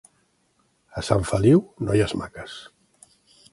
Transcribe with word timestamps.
A 1.01 1.03
Sant 1.09 1.27
Feliu, 1.33 1.61
noies 1.91 2.17
maques. 2.23 2.59